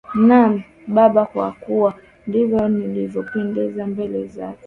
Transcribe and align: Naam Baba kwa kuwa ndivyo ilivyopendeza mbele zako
Naam 0.15 0.63
Baba 0.87 1.25
kwa 1.25 1.51
kuwa 1.51 1.93
ndivyo 2.27 2.67
ilivyopendeza 2.67 3.87
mbele 3.87 4.25
zako 4.27 4.59